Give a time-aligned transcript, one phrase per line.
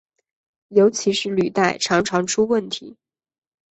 [0.69, 2.97] 尤其是履带常常出问题。